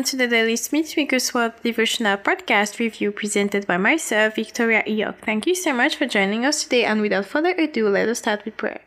welcome 0.00 0.10
to 0.10 0.16
the 0.16 0.34
Daily 0.34 0.56
Smith 0.56 0.96
Wigglesworth 0.96 1.62
Devotional 1.62 2.16
Podcast 2.16 2.78
review 2.78 3.12
presented 3.12 3.66
by 3.66 3.76
myself, 3.76 4.36
Victoria 4.36 4.82
Eyog. 4.84 5.16
Thank 5.18 5.46
you 5.46 5.54
so 5.54 5.74
much 5.74 5.96
for 5.96 6.06
joining 6.06 6.46
us 6.46 6.62
today, 6.62 6.84
and 6.84 7.02
without 7.02 7.26
further 7.26 7.50
ado, 7.50 7.86
let 7.86 8.08
us 8.08 8.20
start 8.20 8.46
with 8.46 8.56
prayer. 8.56 8.80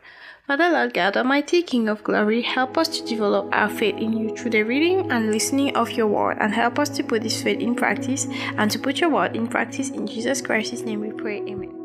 Father 0.48 0.68
Lord 0.70 0.92
God 0.92 1.16
Almighty, 1.16 1.62
King 1.62 1.88
of 1.88 2.02
Glory, 2.02 2.42
help 2.42 2.76
us 2.76 2.88
to 2.88 3.06
develop 3.06 3.48
our 3.52 3.68
faith 3.68 3.94
in 3.96 4.12
you 4.12 4.34
through 4.34 4.50
the 4.50 4.64
reading 4.64 5.12
and 5.12 5.30
listening 5.30 5.76
of 5.76 5.92
your 5.92 6.08
word, 6.08 6.38
and 6.40 6.52
help 6.52 6.80
us 6.80 6.88
to 6.88 7.04
put 7.04 7.22
this 7.22 7.40
faith 7.40 7.60
in 7.60 7.76
practice 7.76 8.26
and 8.58 8.68
to 8.72 8.80
put 8.80 8.98
your 8.98 9.10
word 9.10 9.36
in 9.36 9.46
practice. 9.46 9.90
In 9.90 10.08
Jesus 10.08 10.42
Christ's 10.42 10.80
name 10.80 11.00
we 11.00 11.12
pray. 11.12 11.38
Amen. 11.42 11.83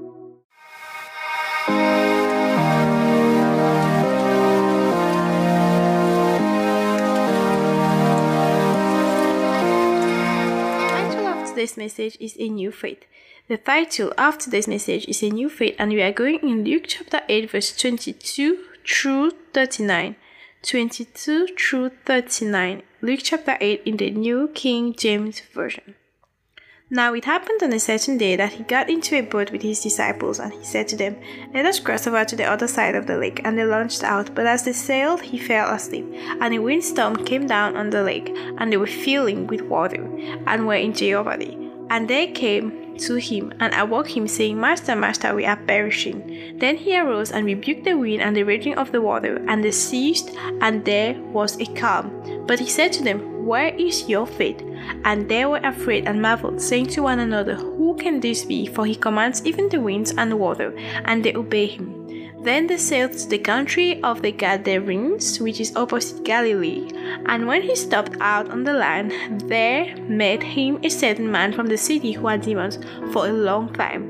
Today's 11.59 11.75
message 11.75 12.15
is 12.21 12.37
A 12.39 12.47
New 12.47 12.71
Faith. 12.71 13.03
The 13.49 13.57
title 13.57 14.13
of 14.17 14.37
today's 14.37 14.65
message 14.65 15.05
is 15.09 15.21
A 15.21 15.29
New 15.29 15.49
Faith, 15.49 15.75
and 15.77 15.91
we 15.91 16.01
are 16.01 16.13
going 16.13 16.39
in 16.39 16.63
Luke 16.63 16.85
chapter 16.87 17.19
8, 17.27 17.51
verse 17.51 17.75
22 17.75 18.63
through 18.87 19.31
39. 19.53 20.15
22 20.63 21.47
through 21.57 21.89
39. 22.05 22.81
Luke 23.01 23.19
chapter 23.21 23.57
8 23.59 23.81
in 23.85 23.97
the 23.97 24.09
New 24.09 24.47
King 24.53 24.95
James 24.95 25.41
Version. 25.53 25.95
Now 26.91 27.13
it 27.13 27.25
happened 27.25 27.61
on 27.61 27.71
a 27.71 27.79
certain 27.79 28.17
day 28.17 28.35
that 28.35 28.53
he 28.53 28.63
got 28.63 28.89
into 28.89 29.15
a 29.15 29.21
boat 29.21 29.51
with 29.51 29.61
his 29.61 29.79
disciples, 29.79 30.39
and 30.39 30.51
he 30.51 30.63
said 30.63 30.87
to 30.87 30.95
them, 30.95 31.17
Let 31.53 31.67
us 31.67 31.79
cross 31.79 32.07
over 32.07 32.25
to 32.25 32.35
the 32.35 32.45
other 32.45 32.67
side 32.67 32.95
of 32.95 33.05
the 33.05 33.15
lake. 33.15 33.41
And 33.43 33.55
they 33.55 33.63
launched 33.63 34.03
out, 34.03 34.33
but 34.33 34.47
as 34.47 34.63
they 34.63 34.73
sailed, 34.73 35.21
he 35.21 35.37
fell 35.37 35.69
asleep. 35.69 36.11
And 36.41 36.51
a 36.51 36.57
windstorm 36.57 37.25
came 37.25 37.45
down 37.45 37.77
on 37.77 37.91
the 37.91 38.01
lake, 38.01 38.35
and 38.57 38.73
they 38.73 38.77
were 38.77 38.87
filling 38.87 39.45
with 39.45 39.61
water, 39.61 40.03
and 40.47 40.65
were 40.65 40.73
in 40.73 40.93
jeopardy. 40.93 41.55
And 41.91 42.07
they 42.07 42.31
came 42.31 42.78
to 42.99 43.15
him, 43.15 43.53
and 43.59 43.73
awoke 43.73 44.15
him, 44.15 44.27
saying, 44.27 44.59
Master, 44.59 44.95
Master, 44.95 45.33
we 45.33 45.45
are 45.45 45.55
perishing. 45.55 46.57
Then 46.57 46.77
he 46.77 46.97
arose 46.97 47.31
and 47.31 47.45
rebuked 47.45 47.85
the 47.85 47.95
wind 47.95 48.21
and 48.21 48.35
the 48.35 48.43
raging 48.43 48.75
of 48.77 48.91
the 48.91 49.01
water, 49.01 49.43
and 49.47 49.63
they 49.63 49.71
ceased, 49.71 50.31
and 50.61 50.83
there 50.85 51.13
was 51.33 51.59
a 51.59 51.65
calm. 51.73 52.45
But 52.45 52.59
he 52.59 52.67
said 52.67 52.93
to 52.93 53.03
them, 53.03 53.45
Where 53.45 53.73
is 53.75 54.07
your 54.07 54.27
faith? 54.27 54.61
And 55.05 55.27
they 55.27 55.45
were 55.45 55.61
afraid 55.63 56.07
and 56.07 56.21
marveled, 56.21 56.61
saying 56.61 56.87
to 56.87 57.03
one 57.03 57.19
another, 57.19 57.55
Who 57.55 57.95
can 57.95 58.19
this 58.19 58.45
be? 58.45 58.67
For 58.67 58.85
he 58.85 58.95
commands 58.95 59.45
even 59.45 59.69
the 59.69 59.81
winds 59.81 60.13
and 60.17 60.31
the 60.31 60.37
water, 60.37 60.73
and 61.05 61.23
they 61.23 61.33
obey 61.35 61.67
him. 61.67 61.98
Then 62.41 62.67
they 62.67 62.77
sailed 62.77 63.13
to 63.13 63.27
the 63.27 63.37
country 63.37 64.01
of 64.01 64.21
the 64.21 64.31
Gadarenes, 64.31 65.39
which 65.39 65.59
is 65.59 65.75
opposite 65.75 66.23
Galilee. 66.23 66.89
And 67.25 67.47
when 67.47 67.61
he 67.61 67.75
stopped 67.75 68.15
out 68.21 68.49
on 68.49 68.63
the 68.63 68.73
land, 68.73 69.11
there 69.49 69.95
met 70.07 70.41
him 70.41 70.79
a 70.83 70.89
certain 70.89 71.29
man 71.29 71.53
from 71.53 71.67
the 71.67 71.77
city 71.77 72.13
who 72.13 72.27
had 72.27 72.41
demons 72.41 72.79
for 73.11 73.27
a 73.27 73.33
long 73.33 73.73
time 73.73 74.08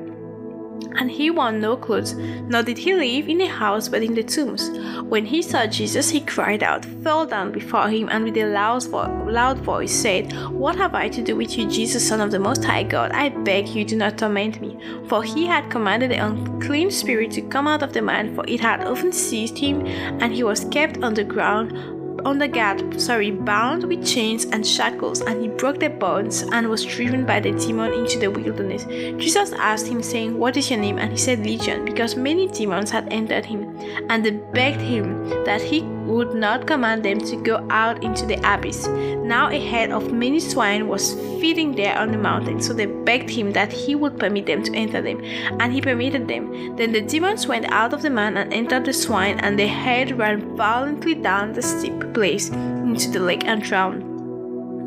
and 0.98 1.12
he 1.12 1.30
wore 1.30 1.52
no 1.52 1.76
clothes, 1.76 2.14
nor 2.14 2.64
did 2.64 2.78
he 2.78 2.94
live 2.94 3.30
in 3.30 3.42
a 3.42 3.48
house 3.48 3.88
but 3.88 4.04
in 4.04 4.14
the 4.14 4.24
tombs. 4.24 4.70
When 5.04 5.26
he 5.26 5.42
saw 5.42 5.66
Jesus, 5.66 6.10
he 6.10 6.22
cried 6.22 6.64
out, 6.64 6.86
fell 7.04 7.26
down 7.26 7.52
before 7.52 7.90
him, 7.90 8.10
and 8.12 8.24
with 8.24 8.38
a 8.38 8.46
loud, 8.46 8.86
vo- 8.88 9.26
loud 9.28 9.60
voice 9.60 9.92
said, 9.92 10.32
What 10.50 10.76
have 10.76 10.96
I 10.96 11.10
to 11.10 11.22
do 11.22 11.36
with 11.36 11.58
you, 11.58 11.70
Jesus, 11.70 12.08
Son 12.08 12.22
of 12.22 12.32
the 12.32 12.40
Most 12.40 12.64
High 12.64 12.84
God? 12.84 13.12
I 13.12 13.30
beg 13.30 13.68
you, 13.70 13.86
do 13.86 13.96
not 13.96 14.18
torment 14.18 14.62
me. 14.62 14.78
For 15.08 15.24
he 15.24 15.46
had 15.46 15.70
commanded 15.70 16.12
the 16.12 16.26
unclean 16.26 16.92
spirit 16.92 17.32
to 17.32 17.42
come 17.42 17.68
out 17.68 17.84
of 17.84 17.94
the 17.94 18.02
man, 18.02 18.36
for 18.36 18.46
it 18.48 18.60
had 18.60 18.84
often 18.84 19.12
seized 19.12 19.58
him, 19.58 19.86
and 19.86 20.34
he 20.34 20.44
was 20.44 20.66
kept 20.66 21.04
on 21.04 21.14
the 21.14 21.24
ground 21.24 21.99
on 22.26 22.38
the 22.38 22.48
guard, 22.48 23.00
sorry, 23.00 23.32
bound 23.32 23.84
with 23.84 24.06
chains 24.06 24.46
and 24.46 24.66
shackles, 24.66 25.22
and 25.22 25.42
he 25.42 25.48
broke 25.48 25.80
the 25.80 25.90
bonds 25.90 26.42
and 26.42 26.70
was 26.70 26.86
driven 26.86 27.26
by 27.26 27.40
the 27.40 27.52
demon 27.52 27.94
into 27.94 28.20
the 28.20 28.30
wilderness. 28.30 28.86
Jesus 29.22 29.54
asked 29.54 29.88
him, 29.88 30.02
saying, 30.02 30.38
What 30.38 30.58
is 30.58 30.70
your 30.70 30.80
name? 30.80 30.98
And 30.98 31.12
he 31.12 31.18
said, 31.18 31.40
Legion, 31.40 31.86
because 31.86 32.16
many 32.16 32.48
demons 32.48 32.90
had 32.92 33.12
entered 33.12 33.46
him, 33.46 33.78
and 34.10 34.26
they 34.26 34.32
begged 34.32 34.82
him 34.82 35.30
that 35.46 35.62
he 35.62 35.82
would 36.10 36.34
not 36.34 36.68
command 36.68 37.04
them 37.04 37.20
to 37.20 37.36
go 37.36 37.66
out 37.70 38.04
into 38.04 38.26
the 38.26 38.40
abyss. 38.44 38.88
Now 38.88 39.50
a 39.50 39.60
herd 39.70 39.92
of 39.92 40.12
many 40.12 40.40
swine 40.40 40.88
was 40.88 41.14
feeding 41.40 41.76
there 41.76 41.98
on 41.98 42.12
the 42.12 42.18
mountain, 42.18 42.62
so 42.62 42.74
they 42.74 42.88
begged 42.88 43.30
him 43.30 43.52
that 43.54 43.72
he 43.72 43.96
would 43.96 44.20
permit 44.20 44.48
them 44.48 44.64
to 44.64 44.76
enter 44.76 45.02
them, 45.02 45.22
and 45.60 45.72
he 45.72 45.82
permitted 45.82 46.28
them. 46.28 46.76
Then 46.76 46.92
the 46.92 47.02
demons 47.02 47.48
went 47.48 47.72
out 47.72 47.94
of 47.94 48.02
the 48.02 48.10
man 48.10 48.38
and 48.38 48.54
entered 48.54 48.86
the 48.86 48.94
swine, 48.94 49.40
and 49.40 49.58
the 49.58 49.68
herd 49.68 50.12
ran 50.12 50.58
violently 50.58 51.16
down 51.16 51.54
the 51.54 51.62
steep 51.62 52.14
place 52.14 52.50
into 52.50 53.10
the 53.12 53.20
lake 53.20 53.46
and 53.46 53.62
drowned. 53.62 54.04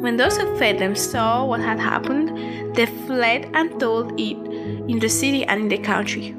When 0.03 0.17
those 0.17 0.37
who 0.37 0.57
fed 0.59 0.81
them 0.81 0.97
saw 0.97 1.45
what 1.47 1.61
had 1.61 1.79
happened, 1.79 2.75
they 2.75 2.87
fled 2.87 3.49
and 3.55 3.79
told 3.79 4.19
it 4.21 4.37
in 4.91 4.99
the 4.99 5.09
city 5.09 5.45
and 5.45 5.63
in 5.63 5.69
the 5.69 5.79
country. 5.79 6.35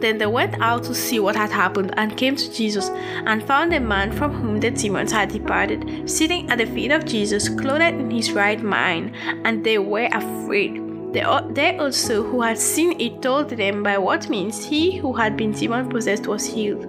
Then 0.00 0.18
they 0.18 0.26
went 0.26 0.60
out 0.60 0.84
to 0.84 0.94
see 0.94 1.20
what 1.20 1.36
had 1.36 1.50
happened 1.50 1.92
and 1.96 2.16
came 2.16 2.36
to 2.36 2.52
Jesus 2.52 2.88
and 2.88 3.42
found 3.42 3.72
a 3.72 3.80
man 3.80 4.12
from 4.12 4.32
whom 4.32 4.60
the 4.60 4.70
demons 4.70 5.12
had 5.12 5.28
departed, 5.30 6.08
sitting 6.08 6.50
at 6.50 6.58
the 6.58 6.66
feet 6.66 6.90
of 6.90 7.04
Jesus, 7.04 7.48
clothed 7.48 7.82
in 7.82 8.10
his 8.10 8.32
right 8.32 8.62
mind, 8.62 9.12
and 9.44 9.62
they 9.64 9.78
were 9.78 10.08
afraid. 10.12 10.82
They, 11.12 11.24
they 11.50 11.76
also 11.76 12.22
who 12.22 12.40
had 12.40 12.58
seen 12.58 13.00
it 13.00 13.20
told 13.20 13.50
them 13.50 13.82
by 13.82 13.98
what 13.98 14.28
means 14.28 14.64
he 14.64 14.96
who 14.96 15.12
had 15.12 15.36
been 15.36 15.52
demon 15.52 15.88
possessed 15.88 16.26
was 16.26 16.46
healed. 16.46 16.86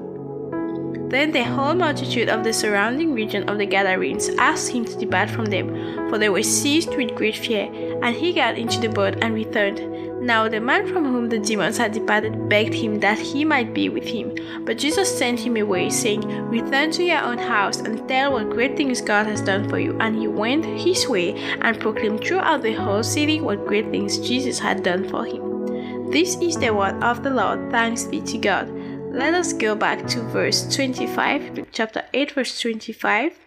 Then 1.09 1.31
the 1.31 1.43
whole 1.43 1.73
multitude 1.73 2.29
of 2.29 2.45
the 2.45 2.53
surrounding 2.53 3.13
region 3.13 3.49
of 3.49 3.57
the 3.57 3.65
Gadarenes 3.65 4.29
asked 4.37 4.71
him 4.71 4.85
to 4.85 4.95
depart 4.97 5.29
from 5.29 5.43
them, 5.43 6.07
for 6.09 6.17
they 6.17 6.29
were 6.29 6.41
seized 6.41 6.95
with 6.95 7.15
great 7.15 7.35
fear. 7.35 7.69
And 8.01 8.15
he 8.15 8.31
got 8.31 8.57
into 8.57 8.79
the 8.79 8.87
boat 8.87 9.17
and 9.21 9.33
returned. 9.33 10.10
Now 10.21 10.47
the 10.47 10.61
man 10.61 10.85
from 10.85 11.05
whom 11.05 11.29
the 11.29 11.39
demons 11.39 11.77
had 11.77 11.93
departed 11.93 12.47
begged 12.47 12.75
him 12.75 12.99
that 12.99 13.17
he 13.17 13.43
might 13.43 13.73
be 13.73 13.89
with 13.89 14.03
him. 14.03 14.35
But 14.65 14.77
Jesus 14.77 15.17
sent 15.17 15.39
him 15.39 15.57
away, 15.57 15.89
saying, 15.89 16.21
Return 16.47 16.91
to 16.91 17.03
your 17.03 17.23
own 17.23 17.39
house 17.39 17.79
and 17.79 18.07
tell 18.07 18.33
what 18.33 18.51
great 18.51 18.77
things 18.77 19.01
God 19.01 19.25
has 19.25 19.41
done 19.41 19.67
for 19.67 19.79
you. 19.79 19.97
And 19.99 20.15
he 20.15 20.27
went 20.27 20.63
his 20.63 21.07
way 21.07 21.33
and 21.61 21.79
proclaimed 21.79 22.23
throughout 22.23 22.61
the 22.61 22.73
whole 22.73 23.01
city 23.01 23.41
what 23.41 23.65
great 23.65 23.89
things 23.89 24.19
Jesus 24.19 24.59
had 24.59 24.83
done 24.83 25.09
for 25.09 25.25
him. 25.25 26.11
This 26.11 26.35
is 26.35 26.55
the 26.55 26.71
word 26.71 27.01
of 27.03 27.23
the 27.23 27.31
Lord. 27.31 27.71
Thanks 27.71 28.03
be 28.03 28.21
to 28.21 28.37
God. 28.37 28.69
Let 29.11 29.33
us 29.33 29.53
go 29.53 29.73
back 29.73 30.05
to 30.09 30.21
verse 30.21 30.71
25, 30.75 31.69
chapter 31.71 32.03
8, 32.13 32.33
verse 32.33 32.61
25, 32.61 33.39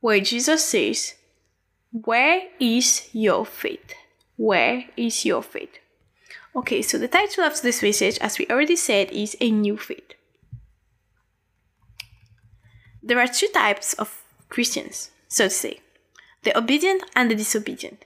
where 0.00 0.20
Jesus 0.20 0.64
says, 0.64 1.16
Where 1.92 2.44
is 2.58 3.10
your 3.12 3.44
faith? 3.44 3.94
Where 4.38 4.84
is 4.96 5.24
your 5.24 5.42
faith? 5.42 5.80
Okay, 6.54 6.80
so 6.80 6.96
the 6.96 7.08
title 7.08 7.42
of 7.42 7.60
this 7.60 7.82
message, 7.82 8.18
as 8.18 8.38
we 8.38 8.46
already 8.46 8.76
said, 8.76 9.10
is 9.10 9.36
A 9.40 9.50
New 9.50 9.76
Faith. 9.76 10.14
There 13.02 13.18
are 13.18 13.26
two 13.26 13.48
types 13.48 13.94
of 13.94 14.22
Christians, 14.48 15.10
so 15.26 15.44
to 15.44 15.50
say 15.50 15.80
the 16.44 16.56
obedient 16.56 17.02
and 17.16 17.28
the 17.28 17.34
disobedient. 17.34 18.04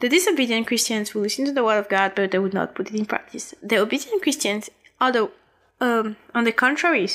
The 0.00 0.08
disobedient 0.08 0.68
Christians 0.68 1.12
will 1.12 1.22
listen 1.22 1.44
to 1.46 1.52
the 1.52 1.64
word 1.64 1.78
of 1.78 1.88
God, 1.88 2.12
but 2.14 2.30
they 2.30 2.38
would 2.38 2.54
not 2.54 2.76
put 2.76 2.90
it 2.90 2.94
in 2.94 3.04
practice. 3.04 3.52
The 3.60 3.78
obedient 3.78 4.22
Christians, 4.22 4.70
although 5.00 5.32
um, 5.80 6.16
on 6.36 6.44
the 6.44 6.52
contrary, 6.52 7.08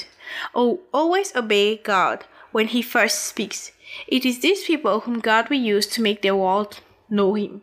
always 0.53 1.33
obey 1.33 1.77
God 1.77 2.25
when 2.51 2.67
He 2.67 2.81
first 2.81 3.23
speaks. 3.23 3.71
It 4.05 4.25
is 4.25 4.41
these 4.41 4.65
people 4.65 5.01
whom 5.01 5.21
God 5.21 5.49
will 5.49 5.59
use 5.59 5.87
to 5.87 6.01
make 6.01 6.21
the 6.21 6.35
world 6.35 6.81
know 7.09 7.35
Him. 7.35 7.61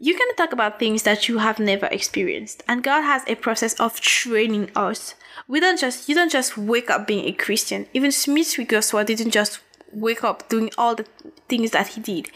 You 0.00 0.14
can 0.14 0.32
talk 0.36 0.52
about 0.52 0.78
things 0.78 1.02
that 1.02 1.28
you 1.28 1.38
have 1.38 1.58
never 1.58 1.86
experienced, 1.86 2.62
and 2.68 2.84
God 2.84 3.02
has 3.02 3.24
a 3.26 3.34
process 3.34 3.74
of 3.80 4.00
training 4.00 4.70
us. 4.76 5.16
We 5.48 5.58
don't 5.58 5.80
just 5.80 6.08
you 6.08 6.14
don't 6.14 6.30
just 6.30 6.56
wake 6.56 6.88
up 6.88 7.08
being 7.08 7.24
a 7.24 7.32
Christian. 7.32 7.86
Even 7.92 8.12
Smith 8.12 8.54
Wigglesworth 8.56 9.08
didn't 9.08 9.32
just 9.32 9.58
wake 9.92 10.22
up 10.22 10.48
doing 10.48 10.70
all 10.78 10.94
the 10.94 11.06
things 11.48 11.72
that 11.72 11.88
he 11.88 12.00
did. 12.00 12.30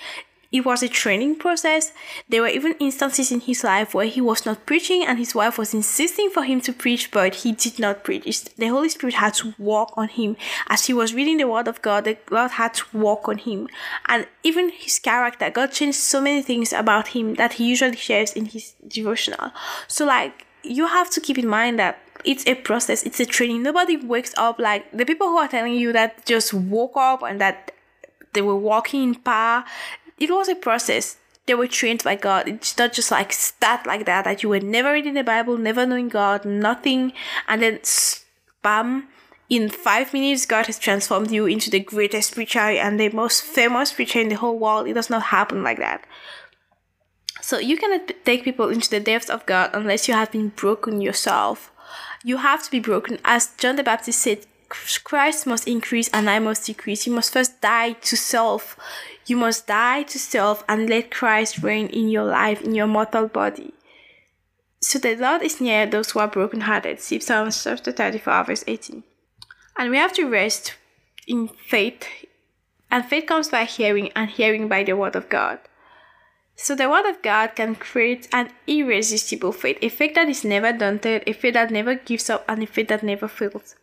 It 0.52 0.66
was 0.66 0.82
a 0.82 0.88
training 0.88 1.36
process. 1.36 1.92
There 2.28 2.42
were 2.42 2.48
even 2.48 2.74
instances 2.78 3.32
in 3.32 3.40
his 3.40 3.64
life 3.64 3.94
where 3.94 4.06
he 4.06 4.20
was 4.20 4.44
not 4.44 4.66
preaching 4.66 5.02
and 5.04 5.18
his 5.18 5.34
wife 5.34 5.56
was 5.56 5.72
insisting 5.72 6.28
for 6.28 6.44
him 6.44 6.60
to 6.60 6.72
preach, 6.74 7.10
but 7.10 7.36
he 7.36 7.52
did 7.52 7.78
not 7.78 8.04
preach. 8.04 8.44
The 8.56 8.68
Holy 8.68 8.90
Spirit 8.90 9.14
had 9.14 9.34
to 9.34 9.54
walk 9.58 9.94
on 9.96 10.08
him. 10.08 10.36
As 10.68 10.86
he 10.86 10.92
was 10.92 11.14
reading 11.14 11.38
the 11.38 11.48
Word 11.48 11.68
of 11.68 11.80
God, 11.80 12.04
the 12.04 12.18
Lord 12.30 12.52
had 12.52 12.74
to 12.74 12.84
walk 12.92 13.28
on 13.28 13.38
him. 13.38 13.68
And 14.06 14.26
even 14.42 14.68
his 14.70 14.98
character, 14.98 15.48
God 15.48 15.72
changed 15.72 15.98
so 15.98 16.20
many 16.20 16.42
things 16.42 16.72
about 16.72 17.08
him 17.08 17.34
that 17.34 17.54
he 17.54 17.68
usually 17.68 17.96
shares 17.96 18.32
in 18.32 18.46
his 18.46 18.74
devotional. 18.86 19.52
So, 19.88 20.04
like, 20.04 20.46
you 20.62 20.86
have 20.86 21.10
to 21.10 21.20
keep 21.20 21.38
in 21.38 21.48
mind 21.48 21.78
that 21.78 21.98
it's 22.24 22.46
a 22.46 22.54
process, 22.54 23.02
it's 23.02 23.20
a 23.20 23.26
training. 23.26 23.62
Nobody 23.62 23.96
wakes 23.96 24.34
up 24.36 24.58
like 24.58 24.90
the 24.92 25.04
people 25.04 25.28
who 25.28 25.38
are 25.38 25.48
telling 25.48 25.74
you 25.74 25.92
that 25.92 26.24
just 26.26 26.54
woke 26.54 26.96
up 26.96 27.22
and 27.22 27.40
that 27.40 27.72
they 28.32 28.42
were 28.42 28.56
walking 28.56 29.02
in 29.02 29.14
power 29.14 29.64
it 30.30 30.34
was 30.34 30.48
a 30.48 30.54
process. 30.54 31.16
They 31.46 31.54
were 31.54 31.66
trained 31.66 32.04
by 32.04 32.14
God. 32.14 32.48
It's 32.48 32.78
not 32.78 32.92
just 32.92 33.10
like 33.10 33.32
start 33.32 33.86
like 33.86 34.06
that, 34.06 34.24
that 34.24 34.42
you 34.42 34.48
were 34.48 34.60
never 34.60 34.92
reading 34.92 35.14
the 35.14 35.24
Bible, 35.24 35.58
never 35.58 35.84
knowing 35.84 36.08
God, 36.08 36.44
nothing, 36.44 37.12
and 37.48 37.60
then 37.60 37.80
bam, 38.62 39.08
in 39.52 39.68
five 39.68 40.14
minutes, 40.14 40.46
God 40.46 40.66
has 40.66 40.78
transformed 40.78 41.30
you 41.30 41.44
into 41.44 41.68
the 41.68 41.80
greatest 41.80 42.34
preacher 42.34 42.58
and 42.58 42.98
the 42.98 43.10
most 43.10 43.42
famous 43.42 43.92
preacher 43.92 44.18
in 44.18 44.30
the 44.30 44.36
whole 44.36 44.58
world. 44.58 44.88
It 44.88 44.94
does 44.94 45.10
not 45.10 45.24
happen 45.24 45.62
like 45.62 45.78
that. 45.78 46.06
So 47.42 47.58
you 47.58 47.76
cannot 47.76 48.12
take 48.24 48.44
people 48.44 48.70
into 48.70 48.88
the 48.88 49.00
depths 49.00 49.28
of 49.28 49.44
God 49.44 49.70
unless 49.74 50.08
you 50.08 50.14
have 50.14 50.32
been 50.32 50.48
broken 50.48 51.02
yourself. 51.02 51.70
You 52.24 52.38
have 52.38 52.62
to 52.62 52.70
be 52.70 52.80
broken. 52.80 53.18
As 53.24 53.50
John 53.58 53.76
the 53.76 53.82
Baptist 53.82 54.20
said, 54.20 54.46
Christ 54.70 55.46
must 55.46 55.68
increase 55.68 56.08
and 56.14 56.30
I 56.30 56.38
must 56.38 56.64
decrease. 56.64 57.06
You 57.06 57.12
must 57.12 57.32
first 57.32 57.60
die 57.60 57.92
to 57.92 58.16
self. 58.16 58.78
You 59.26 59.36
must 59.36 59.66
die 59.66 60.02
to 60.04 60.18
self 60.18 60.64
and 60.68 60.88
let 60.88 61.10
Christ 61.10 61.62
reign 61.62 61.86
in 61.88 62.08
your 62.08 62.24
life, 62.24 62.60
in 62.62 62.74
your 62.74 62.86
mortal 62.86 63.28
body. 63.28 63.72
So 64.80 64.98
the 64.98 65.14
Lord 65.14 65.42
is 65.42 65.60
near 65.60 65.86
those 65.86 66.10
who 66.10 66.18
are 66.18 66.28
brokenhearted. 66.28 67.00
See 67.00 67.20
Psalms 67.20 67.62
chapter 67.62 67.92
34, 67.92 68.44
verse 68.44 68.64
18. 68.66 69.04
And 69.78 69.90
we 69.90 69.96
have 69.96 70.12
to 70.14 70.28
rest 70.28 70.74
in 71.26 71.48
faith. 71.48 72.04
And 72.90 73.04
faith 73.04 73.26
comes 73.26 73.48
by 73.48 73.64
hearing, 73.64 74.10
and 74.16 74.28
hearing 74.28 74.68
by 74.68 74.82
the 74.82 74.94
word 74.94 75.14
of 75.14 75.28
God. 75.28 75.60
So 76.56 76.74
the 76.74 76.90
word 76.90 77.06
of 77.06 77.22
God 77.22 77.54
can 77.54 77.76
create 77.76 78.28
an 78.32 78.50
irresistible 78.66 79.52
faith, 79.52 79.78
a 79.80 79.88
faith 79.88 80.14
that 80.14 80.28
is 80.28 80.44
never 80.44 80.72
daunted, 80.72 81.22
a 81.26 81.32
faith 81.32 81.54
that 81.54 81.70
never 81.70 81.94
gives 81.94 82.28
up, 82.28 82.44
and 82.48 82.62
a 82.62 82.66
faith 82.66 82.88
that 82.88 83.02
never 83.02 83.28
fails. 83.28 83.76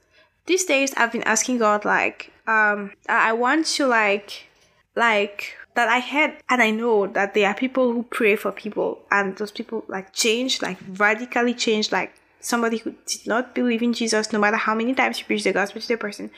These 0.46 0.66
days 0.66 0.94
I've 0.96 1.12
been 1.12 1.24
asking 1.24 1.60
God 1.60 1.86
like, 1.86 2.32
um, 2.46 2.92
I 3.08 3.34
want 3.34 3.66
to 3.68 3.88
like 3.88 4.49
like 4.96 5.56
that 5.76 5.88
I 5.88 6.00
heard 6.00 6.38
and 6.50 6.62
I 6.62 6.72
know 6.72 7.08
that 7.08 7.34
there 7.34 7.48
are 7.48 7.54
people 7.54 7.94
who 7.94 8.04
pray 8.04 8.36
for 8.36 8.52
people 8.52 9.00
and 9.12 9.38
those 9.38 9.52
people 9.52 9.86
like 9.88 10.14
change, 10.14 10.62
like 10.62 10.78
radically 10.98 11.54
change, 11.54 11.92
like 11.92 12.14
somebody 12.40 12.78
who 12.78 12.96
did 13.06 13.28
not 13.28 13.56
believe 13.56 13.82
in 13.82 13.94
Jesus, 13.94 14.34
no 14.34 14.40
matter 14.40 14.58
how 14.58 14.76
many 14.76 14.94
times 14.94 15.20
you 15.20 15.26
preach 15.26 15.44
the 15.44 15.54
gospel 15.54 15.82
to 15.82 15.88
the 15.88 15.98
person. 15.98 16.32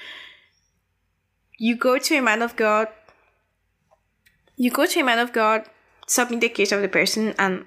You 1.58 1.76
go 1.76 1.98
to 1.98 2.16
a 2.18 2.22
man 2.22 2.42
of 2.42 2.56
God, 2.56 2.88
you 4.56 4.72
go 4.72 4.86
to 4.86 5.00
a 5.00 5.04
man 5.04 5.20
of 5.20 5.32
God 5.32 5.66
submit 6.12 6.42
the 6.42 6.50
case 6.50 6.72
of 6.72 6.82
the 6.82 6.90
person 6.90 7.34
and 7.40 7.66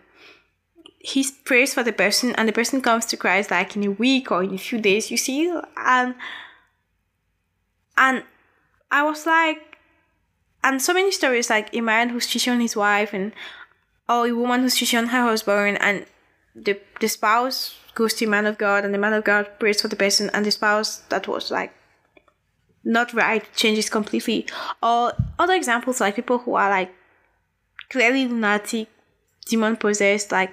he 0.98 1.26
prays 1.44 1.74
for 1.74 1.82
the 1.82 1.92
person 1.92 2.34
and 2.34 2.48
the 2.48 2.52
person 2.52 2.80
comes 2.80 3.06
to 3.06 3.16
Christ 3.16 3.50
like 3.50 3.76
in 3.76 3.84
a 3.84 3.90
week 3.90 4.30
or 4.30 4.42
in 4.42 4.54
a 4.54 4.58
few 4.58 4.78
days, 4.78 5.10
you 5.10 5.16
see? 5.16 5.52
And 5.76 6.14
and 7.96 8.24
I 8.90 9.02
was 9.02 9.26
like 9.26 9.73
and 10.64 10.82
so 10.82 10.92
many 10.92 11.12
stories 11.12 11.48
like 11.48 11.72
a 11.72 11.80
man 11.80 12.08
who's 12.08 12.26
cheating 12.26 12.54
on 12.54 12.60
his 12.60 12.74
wife 12.74 13.12
and 13.12 13.32
or 14.08 14.26
a 14.26 14.32
woman 14.32 14.62
who's 14.62 14.74
cheating 14.74 14.98
on 14.98 15.06
her 15.06 15.22
husband 15.22 15.78
and 15.80 16.06
the 16.56 16.80
the 17.00 17.08
spouse 17.08 17.76
goes 17.94 18.14
to 18.14 18.24
a 18.24 18.28
man 18.28 18.46
of 18.46 18.58
God 18.58 18.84
and 18.84 18.92
the 18.92 18.98
man 18.98 19.12
of 19.12 19.22
God 19.22 19.48
prays 19.60 19.80
for 19.80 19.88
the 19.88 19.96
person 19.96 20.30
and 20.34 20.44
the 20.44 20.50
spouse 20.50 20.98
that 21.10 21.28
was 21.28 21.50
like 21.50 21.72
not 22.84 23.12
right 23.14 23.44
changes 23.56 23.88
completely. 23.88 24.46
Or 24.82 25.12
other 25.38 25.54
examples 25.54 26.00
like 26.00 26.16
people 26.16 26.38
who 26.38 26.54
are 26.54 26.68
like 26.68 26.92
clearly 27.88 28.26
lunatic, 28.26 28.88
demon 29.46 29.76
possessed, 29.76 30.32
like 30.32 30.50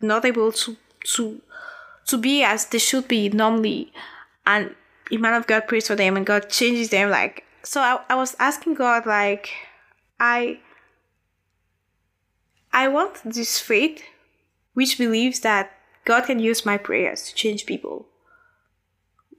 not 0.00 0.24
able 0.24 0.52
to 0.52 0.76
to 1.14 1.40
to 2.06 2.18
be 2.18 2.42
as 2.42 2.66
they 2.66 2.78
should 2.78 3.08
be 3.08 3.28
normally, 3.28 3.92
and 4.46 4.74
a 5.10 5.16
man 5.16 5.34
of 5.34 5.46
God 5.46 5.66
prays 5.66 5.88
for 5.88 5.96
them, 5.96 6.16
and 6.16 6.24
God 6.24 6.48
changes 6.48 6.90
them. 6.90 7.10
Like 7.10 7.44
so, 7.62 7.80
I, 7.80 8.00
I 8.08 8.14
was 8.14 8.36
asking 8.38 8.74
God, 8.74 9.06
like, 9.06 9.50
I 10.18 10.60
I 12.72 12.88
want 12.88 13.20
this 13.24 13.58
faith, 13.58 14.02
which 14.74 14.98
believes 14.98 15.40
that 15.40 15.72
God 16.04 16.26
can 16.26 16.38
use 16.38 16.64
my 16.64 16.76
prayers 16.76 17.24
to 17.24 17.34
change 17.34 17.66
people. 17.66 18.06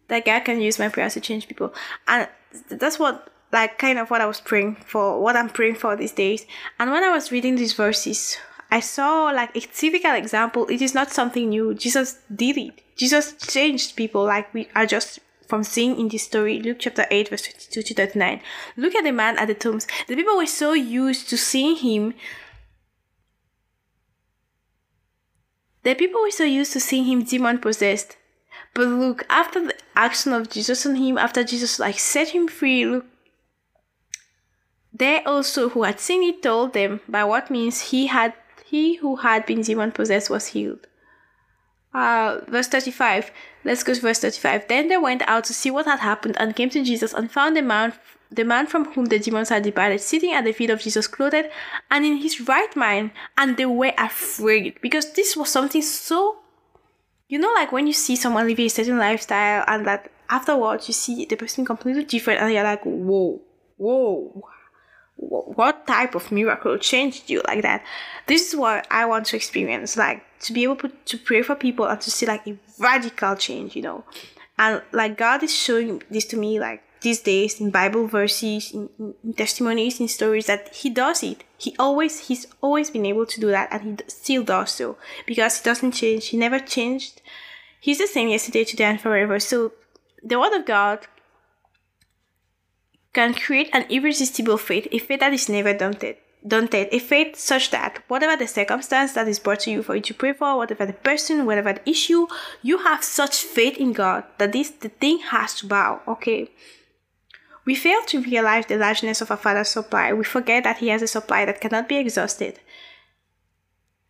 That 0.09 0.25
God 0.25 0.44
can 0.44 0.59
use 0.59 0.77
my 0.77 0.89
prayers 0.89 1.13
to 1.13 1.21
change 1.21 1.47
people, 1.47 1.73
and 2.07 2.27
that's 2.68 3.00
what 3.00 3.31
like 3.53 3.77
kind 3.77 4.00
of 4.00 4.09
what 4.09 4.21
I 4.21 4.25
was 4.25 4.41
praying 4.41 4.77
for, 4.85 5.21
what 5.21 5.35
I'm 5.35 5.50
praying 5.50 5.75
for 5.75 5.95
these 5.95 6.12
days. 6.12 6.45
And 6.79 6.91
when 6.91 7.03
I 7.03 7.12
was 7.12 7.31
reading 7.31 7.56
these 7.56 7.73
verses, 7.73 8.38
I 8.69 8.79
saw 8.79 9.25
like 9.25 9.56
a 9.56 9.62
typical 9.62 10.13
example. 10.13 10.68
It 10.68 10.81
is 10.81 10.94
not 10.94 11.12
something 11.12 11.50
new. 11.50 11.73
Jesus 11.73 12.19
did 12.33 12.57
it. 12.57 12.81
Jesus 12.95 13.33
changed 13.33 13.95
people 13.95 14.23
like 14.23 14.53
we 14.53 14.68
are 14.75 14.85
just 14.85 15.19
from 15.51 15.65
seeing 15.65 16.00
in 16.00 16.07
this 16.07 16.24
story, 16.24 16.62
Luke 16.62 16.77
chapter 16.80 17.06
8, 17.12 17.27
verse 17.27 17.42
22 17.42 17.81
to 17.81 17.94
39. 17.94 18.42
Look 18.77 18.95
at 18.95 19.03
the 19.03 19.12
man 19.12 19.38
at 19.38 19.50
the 19.50 19.53
tombs. 19.53 19.86
The 20.07 20.15
people 20.15 20.38
were 20.38 20.45
so 20.45 20.71
used 20.71 21.27
to 21.27 21.38
seeing 21.38 21.75
him. 21.75 22.13
The 25.83 25.94
people 25.94 26.21
were 26.21 26.31
so 26.31 26.45
used 26.45 26.71
to 26.71 26.80
seeing 26.80 27.03
him 27.03 27.24
demon 27.24 27.59
possessed. 27.59 28.15
But 28.74 28.88
look, 28.88 29.25
after 29.30 29.59
the 29.68 29.75
action 29.94 30.31
of 30.31 30.50
Jesus 30.50 30.86
on 30.86 30.95
him, 30.95 31.18
after 31.18 31.44
Jesus 31.44 31.80
like 31.80 32.00
set 32.00 32.30
him 32.30 32.47
free, 32.47 32.86
look, 32.86 33.06
they 34.94 35.21
also 35.25 35.68
who 35.68 35.83
had 35.83 36.00
seen 36.00 36.24
it 36.24 36.42
told 36.42 36.71
them 36.71 37.01
by 37.09 37.25
what 37.25 37.51
means 37.51 37.92
he 37.92 38.07
had 38.07 38.33
he 38.65 38.95
who 38.95 39.18
had 39.18 39.45
been 39.45 39.63
demon 39.63 39.92
possessed 39.92 40.30
was 40.30 40.47
healed. 40.47 40.88
Uh, 41.94 42.40
verse 42.48 42.68
35. 42.68 43.32
Let's 43.64 43.84
go 43.84 43.94
to 43.94 44.02
verse 44.02 44.20
35. 44.20 44.68
Then 44.68 44.88
they 44.88 44.98
went 44.98 45.22
out 45.28 45.44
to 45.46 45.54
see 45.54 45.70
what 45.70 45.86
had 45.86 46.00
happened 46.00 46.38
and 46.40 46.56
came 46.56 46.70
to 46.70 46.84
Jesus 46.84 47.14
and 47.14 47.30
found 47.30 47.56
the 47.58 47.62
man, 47.62 47.94
the 48.32 48.46
man 48.46 48.66
from 48.68 48.86
whom 48.94 49.06
the 49.06 49.19
demons 49.19 49.50
had 49.50 49.64
departed 49.64 50.00
sitting 50.00 50.31
at 50.31 50.45
the 50.45 50.54
feet 50.54 50.69
of 50.69 50.80
Jesus, 50.80 51.07
clothed 51.07 51.50
and 51.90 52.06
in 52.06 52.18
his 52.18 52.48
right 52.48 52.74
mind. 52.76 53.12
And 53.38 53.57
they 53.57 53.66
were 53.66 53.94
afraid 53.98 54.80
because 54.81 55.12
this 55.14 55.36
was 55.36 55.50
something 55.50 55.81
so, 55.81 56.38
you 57.28 57.40
know, 57.40 57.52
like 57.54 57.71
when 57.71 57.88
you 57.88 57.94
see 57.94 58.16
someone 58.16 58.48
living 58.48 58.68
a 58.68 58.69
certain 58.69 58.98
lifestyle 58.98 59.66
and 59.68 59.86
that 59.86 60.10
afterwards 60.30 60.88
you 60.88 60.94
see 60.94 61.26
the 61.26 61.36
person 61.36 61.66
completely 61.66 62.06
different 62.06 62.42
and 62.42 62.54
you're 62.54 62.64
like, 62.64 62.83
whoa, 62.83 63.42
whoa, 63.76 64.44
what 65.21 65.85
type 65.85 66.16
of 66.16 66.31
miracle 66.31 66.78
changed 66.78 67.30
you 67.30 67.42
like 67.47 67.61
that? 67.61 67.83
This 68.28 68.47
is 68.47 68.56
what 68.56 68.87
i 68.90 69.06
want 69.06 69.25
to 69.28 69.35
experience 69.35 69.95
like 69.95 70.23
to 70.42 70.54
be 70.54 70.63
able 70.63 70.78
to 71.06 71.18
pray 71.18 71.42
for 71.42 71.56
people 71.56 71.85
and 71.85 72.01
to 72.01 72.11
see 72.11 72.25
like 72.25 72.47
a 72.47 72.57
radical 72.80 73.35
change 73.35 73.75
you 73.75 73.81
know? 73.81 74.04
And 74.57 74.81
like 74.92 75.18
god 75.18 75.44
is 75.44 75.56
showing 75.56 76.04
this 76.09 76.25
to 76.25 76.37
me 76.37 76.59
like 76.59 76.83
these 77.01 77.19
days 77.19 77.59
in 77.59 77.71
bible 77.71 78.07
verses 78.07 78.71
in, 78.71 78.90
in 79.23 79.33
testimonies 79.33 79.99
in 79.99 80.07
stories 80.07 80.47
that 80.47 80.73
he 80.75 80.90
does 80.90 81.23
it. 81.23 81.44
He 81.57 81.75
always 81.78 82.28
he's 82.28 82.47
always 82.61 82.90
been 82.90 83.06
able 83.06 83.25
to 83.28 83.40
do 83.40 83.47
that 83.47 83.69
and 83.71 84.01
he 84.01 84.09
still 84.09 84.44
does 84.44 84.71
so 84.71 84.97
because 85.25 85.57
he 85.57 85.63
doesn't 85.63 85.94
change. 85.94 86.28
He 86.28 86.37
never 86.37 86.59
changed. 86.59 87.21
He's 87.80 87.97
the 87.97 88.07
same 88.07 88.30
yesterday 88.30 88.63
today 88.63 88.85
and 88.85 89.01
forever. 89.01 89.40
So 89.40 89.73
the 90.23 90.40
word 90.40 90.54
of 90.54 90.66
god 90.66 91.07
can 93.13 93.33
create 93.33 93.69
an 93.73 93.85
irresistible 93.89 94.57
faith, 94.57 94.87
a 94.91 94.99
faith 94.99 95.19
that 95.19 95.33
is 95.33 95.49
never 95.49 95.73
daunted. 95.73 96.18
Daunted, 96.47 96.87
a 96.91 96.99
faith 96.99 97.35
such 97.35 97.69
that 97.69 98.03
whatever 98.07 98.35
the 98.35 98.47
circumstance 98.47 99.13
that 99.13 99.27
is 99.27 99.37
brought 99.37 99.59
to 99.61 99.71
you 99.71 99.83
for 99.83 99.95
you 99.95 100.01
to 100.01 100.13
pray 100.13 100.33
for, 100.33 100.57
whatever 100.57 100.85
the 100.85 100.94
person, 100.94 101.45
whatever 101.45 101.73
the 101.73 101.89
issue, 101.89 102.25
you 102.63 102.80
have 102.80 103.03
such 103.03 103.44
faith 103.44 103.77
in 103.77 103.94
God 103.94 104.23
that 104.39 104.51
this 104.51 104.71
the 104.71 104.89
thing 104.89 105.19
has 105.19 105.53
to 105.56 105.68
bow. 105.68 106.01
Okay. 106.07 106.49
We 107.63 107.75
fail 107.75 108.01
to 108.07 108.23
realize 108.23 108.65
the 108.65 108.77
largeness 108.77 109.21
of 109.21 109.30
our 109.30 109.37
Father's 109.37 109.69
supply. 109.69 110.13
We 110.13 110.23
forget 110.23 110.63
that 110.63 110.80
He 110.80 110.87
has 110.87 111.03
a 111.03 111.07
supply 111.07 111.45
that 111.45 111.61
cannot 111.61 111.87
be 111.87 111.97
exhausted. 111.97 112.59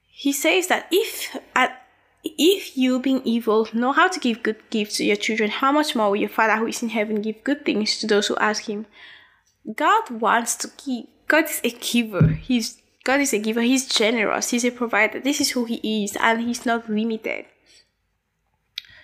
He 0.08 0.32
says 0.32 0.68
that 0.68 0.88
if 0.90 1.36
at 1.54 1.81
if 2.24 2.78
you, 2.78 3.00
being 3.00 3.22
evil, 3.24 3.68
know 3.74 3.92
how 3.92 4.08
to 4.08 4.20
give 4.20 4.44
good 4.44 4.58
gifts 4.70 4.98
to 4.98 5.06
your 5.06 5.16
children, 5.16 5.50
how 5.50 5.72
much 5.72 5.96
more 5.96 6.10
will 6.10 6.18
your 6.18 6.30
Father 6.30 6.58
who 6.58 6.68
is 6.68 6.84
in 6.84 6.90
heaven 6.90 7.22
give 7.22 7.44
good 7.44 7.66
things 7.66 7.98
to 8.00 8.08
those 8.08 8.28
who 8.28 8.36
ask 8.38 8.70
Him? 8.70 8.86
God 9.76 10.10
wants 10.10 10.56
to 10.58 10.70
give. 10.86 11.06
God 11.28 11.46
is 11.46 11.62
a 11.64 11.70
giver. 11.70 12.28
He's 12.28 12.82
God 13.04 13.20
is 13.22 13.34
a 13.34 13.40
giver. 13.40 13.62
He's 13.62 13.88
generous. 13.88 14.52
He's 14.52 14.66
a 14.66 14.72
provider. 14.72 15.20
This 15.20 15.42
is 15.42 15.52
who 15.52 15.66
He 15.66 16.04
is, 16.04 16.16
and 16.20 16.42
He's 16.42 16.66
not 16.66 16.90
limited. 16.90 17.46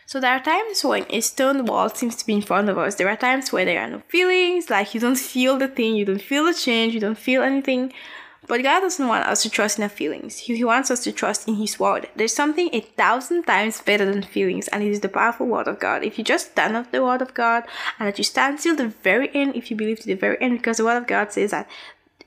So 0.05 0.21
there 0.21 0.31
are 0.31 0.39
times 0.39 0.85
when 0.85 1.05
a 1.09 1.19
stone 1.19 1.65
wall 1.65 1.89
seems 1.89 2.15
to 2.15 2.25
be 2.25 2.33
in 2.33 2.41
front 2.41 2.69
of 2.69 2.77
us. 2.77 2.95
There 2.95 3.09
are 3.09 3.17
times 3.17 3.51
where 3.51 3.65
there 3.65 3.81
are 3.81 3.89
no 3.89 4.01
feelings, 4.07 4.69
like 4.69 4.93
you 4.93 5.01
don't 5.01 5.17
feel 5.17 5.57
the 5.57 5.67
thing, 5.67 5.95
you 5.95 6.05
don't 6.05 6.21
feel 6.21 6.45
the 6.45 6.53
change, 6.53 6.93
you 6.93 7.01
don't 7.01 7.17
feel 7.17 7.41
anything. 7.41 7.91
But 8.47 8.63
God 8.63 8.79
doesn't 8.79 9.07
want 9.07 9.25
us 9.25 9.43
to 9.43 9.49
trust 9.49 9.77
in 9.77 9.83
our 9.83 9.89
feelings. 9.89 10.37
He, 10.37 10.63
wants 10.63 10.89
us 10.89 11.03
to 11.03 11.11
trust 11.11 11.49
in 11.49 11.55
His 11.55 11.77
word. 11.77 12.07
There's 12.15 12.33
something 12.33 12.69
a 12.71 12.79
thousand 12.79 13.43
times 13.43 13.81
better 13.81 14.05
than 14.05 14.23
feelings, 14.23 14.69
and 14.69 14.81
it 14.81 14.89
is 14.89 15.01
the 15.01 15.09
powerful 15.09 15.47
word 15.47 15.67
of 15.67 15.79
God. 15.79 16.03
If 16.03 16.17
you 16.17 16.23
just 16.23 16.51
stand 16.51 16.77
up 16.77 16.91
the 16.91 17.03
word 17.03 17.21
of 17.21 17.33
God 17.33 17.65
and 17.99 18.07
that 18.07 18.17
you 18.17 18.23
stand 18.23 18.59
till 18.59 18.75
the 18.75 18.87
very 18.87 19.29
end, 19.35 19.57
if 19.57 19.69
you 19.69 19.75
believe 19.75 19.99
to 19.99 20.07
the 20.07 20.13
very 20.13 20.37
end, 20.39 20.59
because 20.59 20.77
the 20.77 20.85
word 20.85 20.97
of 20.97 21.07
God 21.07 21.33
says 21.33 21.51
that 21.51 21.69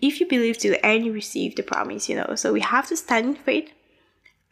if 0.03 0.21
you 0.21 0.27
believe 0.27 0.59
to 0.59 0.69
the 0.69 0.85
end, 0.85 1.07
you 1.07 1.13
receive 1.13 1.57
the 1.57 1.63
promise, 1.63 2.09
you 2.09 2.17
know. 2.17 2.35
So 2.35 2.53
we 2.53 2.61
have 2.61 2.87
to 2.89 2.97
stand 2.97 3.27
in 3.27 3.35
faith 3.35 3.71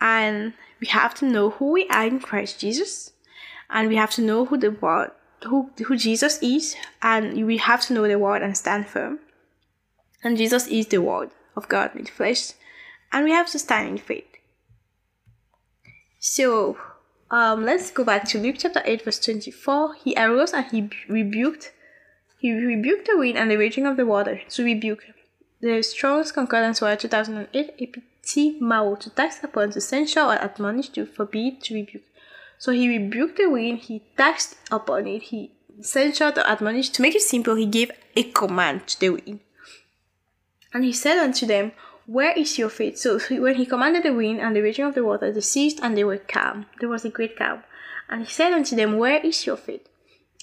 and 0.01 0.55
we 0.81 0.87
have 0.87 1.15
to 1.17 1.27
know 1.27 1.51
who 1.51 1.73
we 1.73 1.87
are 1.89 2.07
in 2.07 2.21
Christ 2.21 2.61
Jesus, 2.61 3.13
and 3.69 3.89
we 3.89 3.97
have 3.97 4.11
to 4.13 4.23
know 4.23 4.47
who 4.47 4.57
the 4.57 4.71
word 4.71 5.11
who, 5.45 5.71
who 5.87 5.97
Jesus 5.97 6.39
is, 6.43 6.77
and 7.03 7.47
we 7.47 7.59
have 7.59 7.83
to 7.83 7.93
know 7.93 8.09
the 8.09 8.19
word 8.19 8.43
and 8.43 8.57
stand 8.57 8.89
firm. 8.89 9.21
And 10.25 10.37
Jesus 10.37 10.67
is 10.67 10.89
the 10.89 10.99
word 10.99 11.31
of 11.59 11.69
God 11.69 11.95
made 11.95 12.09
flesh, 12.09 12.53
and 13.13 13.25
we 13.25 13.33
have 13.33 13.49
stand 13.49 13.89
in 13.89 13.99
faith. 13.99 14.33
So, 16.19 16.79
um, 17.31 17.65
let's 17.65 17.91
go 17.91 18.05
back 18.05 18.25
to 18.29 18.39
Luke 18.39 18.57
chapter 18.59 18.83
8, 18.85 19.05
verse 19.05 19.21
24. 19.21 19.95
He 20.03 20.15
arose 20.17 20.53
and 20.53 20.67
he 20.67 20.91
rebuked 21.09 21.73
he 22.41 22.53
rebuked 22.53 23.07
the 23.07 23.19
wind 23.19 23.37
and 23.37 23.51
the 23.51 23.57
raging 23.57 23.85
of 23.85 23.97
the 23.97 24.07
water. 24.07 24.41
To 24.51 24.65
rebuke 24.65 25.05
the 25.61 25.83
Strong's 25.83 26.31
Concordance 26.31 26.81
Word 26.81 27.01
2008 27.01 27.77
epitimao 27.81 29.01
to 29.01 29.11
tax 29.11 29.43
upon, 29.43 29.73
to 29.73 29.81
censure 29.81 30.21
or 30.21 30.35
admonish, 30.35 30.91
to 30.91 31.05
forbid, 31.05 31.61
to 31.65 31.75
rebuke. 31.75 32.05
So 32.59 32.71
he 32.73 32.89
rebuked 32.89 33.39
the 33.39 33.51
wind, 33.51 33.81
he 33.81 34.03
taxed 34.17 34.57
upon 34.71 35.09
it, 35.09 35.23
he 35.23 35.51
censured 35.81 36.39
or 36.39 36.45
admonished. 36.47 36.95
To 36.95 37.03
make 37.03 37.15
it 37.15 37.23
simple, 37.23 37.57
he 37.57 37.67
gave 37.67 37.91
a 38.17 38.23
command 38.25 38.87
to 38.89 39.01
the 39.01 39.11
wind. 39.11 39.41
And 40.73 40.85
he 40.85 40.93
said 40.93 41.19
unto 41.19 41.47
them, 41.47 41.73
Where 42.07 42.33
is 42.33 42.59
your 42.59 42.69
faith? 42.69 42.99
So 42.99 43.19
when 43.31 43.57
he 43.57 43.67
commanded 43.67 44.03
the 44.03 44.13
wind 44.13 44.41
and 44.41 44.55
the 44.55 44.63
raging 44.63 44.85
of 44.85 44.95
the 44.95 45.05
water, 45.05 45.33
they 45.33 45.41
ceased 45.41 45.81
and 45.83 45.97
they 45.97 46.05
were 46.05 46.19
calm. 46.19 46.67
There 46.81 46.89
was 46.89 47.05
a 47.05 47.11
great 47.11 47.37
calm. 47.37 47.63
And 48.09 48.23
he 48.23 48.33
said 48.33 48.53
unto 48.53 48.77
them, 48.77 48.99
Where 48.99 49.21
is 49.21 49.47
your 49.47 49.57
faith? 49.57 49.89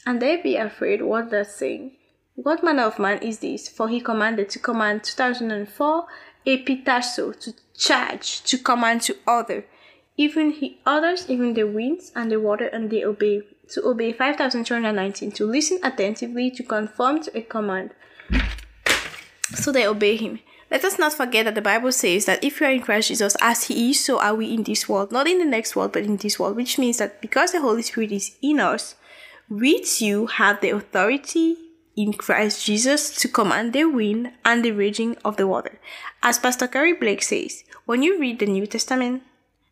And 0.06 0.22
they 0.22 0.38
be 0.38 0.56
afraid 0.56 1.02
what 1.02 1.32
they're 1.32 1.44
saying. 1.44 1.94
What 2.36 2.64
manner 2.64 2.84
of 2.84 3.00
man 3.00 3.20
is 3.20 3.40
this? 3.40 3.70
For 3.70 3.88
he 3.88 4.02
commanded 4.02 4.50
to 4.52 4.60
command 4.60 5.04
2004 5.04 6.06
epitasso 6.46 7.40
to 7.40 7.54
charge, 7.76 8.44
to 8.44 8.58
command 8.58 9.02
to 9.02 9.16
other. 9.26 9.66
Even 10.18 10.52
he 10.52 10.80
others, 10.86 11.30
even 11.30 11.54
the 11.54 11.64
winds 11.64 12.12
and 12.16 12.32
the 12.32 12.40
water, 12.40 12.68
and 12.68 12.90
they 12.90 13.04
obey. 13.04 13.42
To 13.70 13.88
obey 13.88 14.14
5219, 14.14 15.32
to 15.32 15.46
listen 15.48 15.80
attentively, 15.82 16.52
to 16.52 16.62
conform 16.62 17.24
to 17.24 17.36
a 17.36 17.42
command. 17.42 17.96
So 19.56 19.72
they 19.72 19.88
obey 19.88 20.18
him. 20.18 20.40
Let 20.72 20.84
us 20.84 20.98
not 20.98 21.14
forget 21.14 21.46
that 21.46 21.56
the 21.56 21.62
Bible 21.62 21.92
says 21.92 22.26
that 22.26 22.44
if 22.44 22.60
we 22.60 22.66
are 22.66 22.72
in 22.72 22.82
Christ 22.82 23.10
Jesus 23.10 23.38
as 23.40 23.66
He 23.66 23.92
is, 23.92 24.04
so 24.04 24.20
are 24.20 24.34
we 24.34 24.52
in 24.52 24.64
this 24.64 24.90
world. 24.90 25.12
Not 25.12 25.28
in 25.28 25.38
the 25.38 25.46
next 25.46 25.76
world, 25.76 25.94
but 25.94 26.04
in 26.04 26.18
this 26.18 26.40
world, 26.40 26.56
which 26.56 26.80
means 26.80 26.98
that 26.98 27.22
because 27.22 27.52
the 27.52 27.62
Holy 27.62 27.84
Spirit 27.84 28.12
is 28.12 28.36
in 28.42 28.60
us, 28.60 28.96
we 29.48 29.82
too 29.84 30.26
have 30.26 30.62
the 30.62 30.72
authority 30.72 31.58
in 31.96 32.14
Christ 32.14 32.66
Jesus 32.66 33.16
to 33.18 33.28
command 33.28 33.74
the 33.74 33.86
wind 33.86 34.32
and 34.44 34.66
the 34.66 34.72
raging 34.72 35.16
of 35.24 35.38
the 35.38 35.48
water. 35.48 35.80
As 36.24 36.40
Pastor 36.40 36.68
Curry 36.68 36.94
Blake 36.94 37.22
says, 37.22 37.64
when 37.86 38.02
you 38.02 38.20
read 38.20 38.40
the 38.40 38.48
New 38.48 38.66
Testament, 38.66 39.22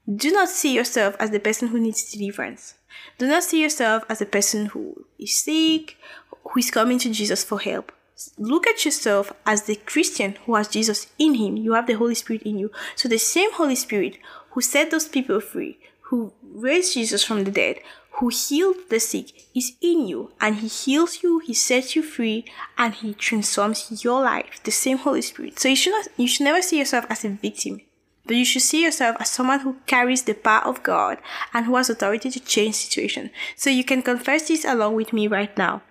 do 0.07 0.31
not 0.31 0.49
see 0.49 0.75
yourself 0.75 1.15
as 1.19 1.31
the 1.31 1.39
person 1.39 1.69
who 1.69 1.79
needs 1.79 2.11
deliverance. 2.11 2.75
Do 3.17 3.27
not 3.27 3.43
see 3.43 3.61
yourself 3.61 4.03
as 4.09 4.21
a 4.21 4.27
person 4.27 4.67
who 4.67 5.05
is 5.17 5.43
sick, 5.43 5.97
who 6.43 6.59
is 6.59 6.71
coming 6.71 6.99
to 6.99 7.11
Jesus 7.11 7.43
for 7.43 7.59
help. 7.59 7.91
Look 8.37 8.67
at 8.67 8.85
yourself 8.85 9.33
as 9.45 9.63
the 9.63 9.75
Christian 9.75 10.35
who 10.45 10.55
has 10.55 10.67
Jesus 10.67 11.07
in 11.17 11.35
him. 11.35 11.57
You 11.57 11.73
have 11.73 11.87
the 11.87 11.93
Holy 11.93 12.15
Spirit 12.15 12.43
in 12.43 12.59
you. 12.59 12.71
So 12.95 13.07
the 13.09 13.17
same 13.17 13.51
Holy 13.53 13.75
Spirit 13.75 14.17
who 14.51 14.61
set 14.61 14.91
those 14.91 15.07
people 15.07 15.39
free, 15.39 15.79
who 16.01 16.33
raised 16.43 16.93
Jesus 16.93 17.23
from 17.23 17.43
the 17.43 17.51
dead, 17.51 17.77
who 18.17 18.29
healed 18.29 18.75
the 18.89 18.99
sick 18.99 19.47
is 19.55 19.73
in 19.81 20.07
you 20.07 20.31
and 20.39 20.57
he 20.57 20.67
heals 20.67 21.23
you, 21.23 21.39
he 21.39 21.53
sets 21.53 21.95
you 21.95 22.03
free, 22.03 22.45
and 22.77 22.93
he 22.93 23.13
transforms 23.13 24.03
your 24.03 24.21
life. 24.21 24.61
The 24.63 24.71
same 24.71 24.99
Holy 24.99 25.21
Spirit. 25.21 25.59
So 25.59 25.69
you 25.69 25.75
should 25.75 25.93
not 25.93 26.07
you 26.17 26.27
should 26.27 26.43
never 26.43 26.61
see 26.61 26.77
yourself 26.77 27.05
as 27.09 27.25
a 27.25 27.29
victim. 27.29 27.81
But 28.25 28.37
you 28.37 28.45
should 28.45 28.61
see 28.61 28.83
yourself 28.83 29.17
as 29.19 29.29
someone 29.29 29.61
who 29.61 29.77
carries 29.85 30.23
the 30.23 30.33
power 30.33 30.63
of 30.63 30.81
God 30.81 31.17
and 31.53 31.65
who 31.65 31.75
has 31.75 31.89
authority 31.89 32.29
to 32.29 32.39
change 32.39 32.75
situation. 32.75 33.31
So 33.57 33.69
you 33.69 33.83
can 33.83 34.01
confess 34.01 34.47
this 34.47 34.63
along 34.63 34.95
with 34.95 35.11
me 35.11 35.27
right 35.27 35.55
now. 35.57 35.81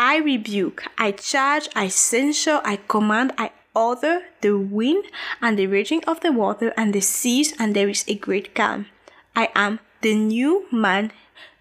I 0.00 0.18
rebuke, 0.18 0.84
I 0.96 1.10
charge, 1.10 1.68
I 1.74 1.88
censure, 1.88 2.60
I 2.64 2.76
command, 2.76 3.32
I 3.36 3.50
order 3.74 4.22
the 4.40 4.56
wind 4.56 5.06
and 5.42 5.58
the 5.58 5.66
raging 5.66 6.04
of 6.04 6.20
the 6.20 6.30
water 6.30 6.72
and 6.76 6.94
the 6.94 7.00
seas, 7.00 7.52
and 7.58 7.74
there 7.74 7.88
is 7.88 8.04
a 8.06 8.14
great 8.14 8.54
calm. 8.54 8.86
I 9.34 9.48
am 9.56 9.80
the 10.02 10.14
new 10.14 10.66
man 10.70 11.10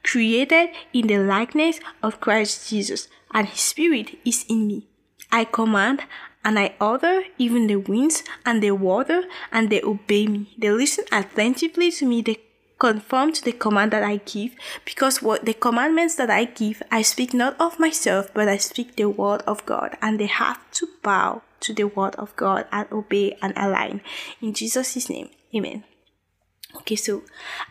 created 0.04 0.70
in 0.94 1.08
the 1.08 1.18
likeness 1.18 1.80
of 2.04 2.22
Christ 2.22 2.70
Jesus, 2.70 3.08
and 3.34 3.48
his 3.48 3.60
spirit 3.60 4.20
is 4.24 4.46
in 4.48 4.68
me. 4.68 4.88
I 5.32 5.44
command 5.44 6.04
and 6.46 6.60
I 6.60 6.76
order 6.80 7.24
even 7.38 7.66
the 7.68 7.76
winds 7.76 8.24
and 8.46 8.62
the 8.62 8.72
water, 8.72 9.24
and 9.52 9.70
they 9.70 9.82
obey 9.82 10.28
me. 10.28 10.54
They 10.58 10.70
listen 10.70 11.06
attentively 11.12 11.92
to 11.92 12.06
me. 12.06 12.22
They 12.22 12.38
conform 12.80 13.34
to 13.34 13.44
the 13.44 13.52
command 13.52 13.92
that 13.92 14.04
I 14.04 14.18
give, 14.18 14.56
because 14.86 15.22
what 15.22 15.46
the 15.46 15.54
commandments 15.54 16.16
that 16.16 16.30
I 16.30 16.46
give, 16.46 16.84
I 16.92 17.02
speak 17.02 17.34
not 17.34 17.60
of 17.60 17.80
myself, 17.80 18.32
but 18.34 18.48
I 18.48 18.58
speak 18.58 18.96
the 18.96 19.10
word 19.10 19.42
of 19.48 19.66
God, 19.66 19.98
and 20.02 20.20
they 20.20 20.28
have 20.28 20.60
to 20.74 20.88
bow 21.02 21.42
to 21.62 21.74
the 21.74 21.86
word 21.86 22.16
of 22.16 22.36
God 22.36 22.66
and 22.72 22.88
obey 22.92 23.38
and 23.42 23.54
align. 23.58 24.02
In 24.42 24.54
Jesus' 24.54 25.10
name, 25.10 25.30
Amen. 25.56 25.84
Okay, 26.76 26.96
so 26.96 27.24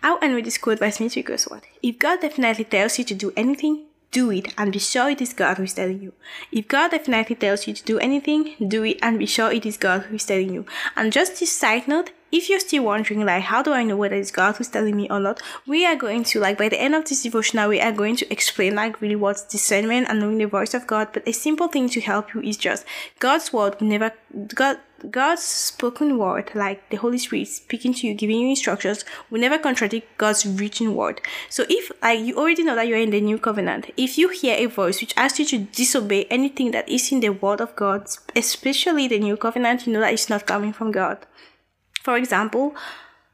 I'll 0.02 0.18
end 0.22 0.34
with 0.34 0.44
this 0.44 0.58
quote 0.58 0.80
by 0.80 0.90
Smith 0.90 1.14
Wigglesworth. 1.14 1.64
If 1.82 1.98
God 1.98 2.20
definitely 2.20 2.64
tells 2.64 2.98
you 2.98 3.04
to 3.04 3.14
do 3.14 3.32
anything, 3.36 3.84
do 4.10 4.30
it 4.30 4.52
and 4.56 4.72
be 4.72 4.78
sure 4.78 5.10
it 5.10 5.20
is 5.20 5.34
God 5.34 5.58
who 5.58 5.64
is 5.64 5.74
telling 5.74 6.00
you. 6.00 6.14
If 6.50 6.68
God 6.68 6.90
definitely 6.90 7.36
tells 7.36 7.66
you 7.66 7.74
to 7.74 7.84
do 7.84 7.98
anything, 7.98 8.54
do 8.66 8.82
it 8.84 8.98
and 9.02 9.18
be 9.18 9.26
sure 9.26 9.52
it 9.52 9.66
is 9.66 9.76
God 9.76 10.02
who 10.02 10.16
is 10.16 10.24
telling 10.24 10.54
you. 10.54 10.64
And 10.96 11.12
just 11.12 11.38
this 11.38 11.52
side 11.52 11.86
note, 11.86 12.10
if 12.32 12.48
you're 12.48 12.60
still 12.60 12.84
wondering 12.84 13.24
like 13.24 13.42
how 13.44 13.62
do 13.62 13.72
I 13.72 13.84
know 13.84 13.96
whether 13.96 14.16
it's 14.16 14.30
God 14.30 14.56
who's 14.56 14.68
telling 14.68 14.96
me 14.96 15.08
or 15.08 15.20
not, 15.20 15.40
we 15.66 15.86
are 15.86 15.96
going 15.96 16.24
to 16.24 16.40
like 16.40 16.58
by 16.58 16.68
the 16.68 16.80
end 16.80 16.94
of 16.94 17.04
this 17.04 17.22
devotional 17.22 17.68
we 17.68 17.80
are 17.80 17.92
going 17.92 18.16
to 18.16 18.32
explain 18.32 18.74
like 18.74 19.00
really 19.00 19.16
what's 19.16 19.44
discernment 19.44 20.08
and 20.08 20.20
knowing 20.20 20.38
the 20.38 20.46
voice 20.46 20.74
of 20.74 20.86
God. 20.86 21.08
But 21.12 21.26
a 21.28 21.32
simple 21.32 21.68
thing 21.68 21.88
to 21.90 22.00
help 22.00 22.34
you 22.34 22.40
is 22.42 22.56
just 22.56 22.84
God's 23.18 23.52
word 23.52 23.80
never 23.80 24.12
God 24.54 24.78
God's 25.10 25.42
spoken 25.42 26.16
word, 26.16 26.50
like 26.54 26.88
the 26.88 26.96
Holy 26.96 27.18
Spirit 27.18 27.48
speaking 27.48 27.92
to 27.94 28.06
you, 28.06 28.14
giving 28.14 28.40
you 28.40 28.48
instructions, 28.48 29.04
will 29.30 29.40
never 29.40 29.58
contradict 29.58 30.16
God's 30.16 30.46
written 30.46 30.94
word. 30.94 31.20
So 31.50 31.66
if 31.68 31.92
like 32.02 32.20
you 32.20 32.36
already 32.36 32.64
know 32.64 32.74
that 32.74 32.88
you're 32.88 32.98
in 32.98 33.10
the 33.10 33.20
new 33.20 33.38
covenant, 33.38 33.90
if 33.96 34.16
you 34.16 34.30
hear 34.30 34.56
a 34.56 34.66
voice 34.66 35.00
which 35.00 35.14
asks 35.16 35.38
you 35.38 35.44
to 35.46 35.58
disobey 35.58 36.24
anything 36.24 36.70
that 36.70 36.88
is 36.88 37.12
in 37.12 37.20
the 37.20 37.28
word 37.28 37.60
of 37.60 37.76
God, 37.76 38.08
especially 38.34 39.06
the 39.06 39.18
new 39.18 39.36
covenant, 39.36 39.86
you 39.86 39.92
know 39.92 40.00
that 40.00 40.14
it's 40.14 40.30
not 40.30 40.46
coming 40.46 40.72
from 40.72 40.92
God. 40.92 41.18
For 42.06 42.16
example, 42.16 42.76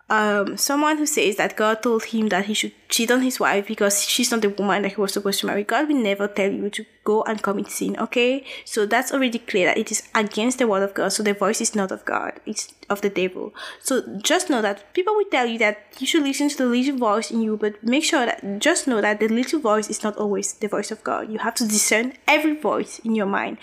um, 0.08 0.56
someone 0.56 0.96
who 0.96 1.04
says 1.04 1.36
that 1.36 1.58
God 1.58 1.82
told 1.82 2.04
him 2.04 2.30
that 2.30 2.46
he 2.46 2.54
should 2.54 2.72
cheat 2.88 3.10
on 3.10 3.20
his 3.20 3.38
wife 3.38 3.66
because 3.66 4.02
she's 4.02 4.30
not 4.30 4.40
the 4.40 4.48
woman 4.48 4.80
that 4.80 4.92
he 4.94 5.00
was 5.02 5.12
supposed 5.12 5.40
to 5.40 5.46
marry. 5.46 5.62
God 5.62 5.88
will 5.88 6.02
never 6.02 6.26
tell 6.26 6.50
you 6.50 6.70
to 6.70 6.86
go 7.04 7.22
and 7.24 7.42
commit 7.42 7.70
sin, 7.70 7.98
okay? 7.98 8.46
So 8.64 8.86
that's 8.86 9.12
already 9.12 9.40
clear 9.40 9.66
that 9.66 9.76
it 9.76 9.92
is 9.92 10.08
against 10.14 10.58
the 10.58 10.66
word 10.66 10.82
of 10.82 10.94
God. 10.94 11.10
So 11.12 11.22
the 11.22 11.34
voice 11.34 11.60
is 11.60 11.74
not 11.74 11.92
of 11.92 12.06
God, 12.06 12.40
it's 12.46 12.72
of 12.88 13.02
the 13.02 13.10
devil. 13.10 13.52
So 13.78 14.00
just 14.22 14.48
know 14.48 14.62
that 14.62 14.94
people 14.94 15.14
will 15.14 15.30
tell 15.30 15.44
you 15.44 15.58
that 15.58 15.76
you 15.98 16.06
should 16.06 16.22
listen 16.22 16.48
to 16.48 16.56
the 16.56 16.64
little 16.64 16.96
voice 16.96 17.30
in 17.30 17.42
you, 17.42 17.58
but 17.58 17.84
make 17.84 18.04
sure 18.04 18.24
that 18.24 18.58
just 18.58 18.88
know 18.88 19.02
that 19.02 19.20
the 19.20 19.28
little 19.28 19.60
voice 19.60 19.90
is 19.90 20.02
not 20.02 20.16
always 20.16 20.54
the 20.54 20.68
voice 20.68 20.90
of 20.90 21.04
God. 21.04 21.30
You 21.30 21.40
have 21.40 21.56
to 21.56 21.68
discern 21.68 22.14
every 22.26 22.56
voice 22.56 23.00
in 23.00 23.14
your 23.14 23.26
mind 23.26 23.58